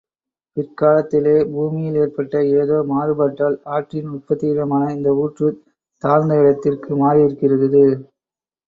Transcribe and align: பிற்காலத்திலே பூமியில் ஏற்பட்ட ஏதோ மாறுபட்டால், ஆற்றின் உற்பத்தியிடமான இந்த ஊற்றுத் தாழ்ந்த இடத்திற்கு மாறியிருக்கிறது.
பிற்காலத்திலே 0.57 1.35
பூமியில் 1.51 1.99
ஏற்பட்ட 2.03 2.33
ஏதோ 2.55 2.77
மாறுபட்டால், 2.87 3.59
ஆற்றின் 3.75 4.09
உற்பத்தியிடமான 4.15 4.89
இந்த 4.97 5.11
ஊற்றுத் 5.21 5.63
தாழ்ந்த 6.03 6.41
இடத்திற்கு 6.41 6.91
மாறியிருக்கிறது. 7.03 7.85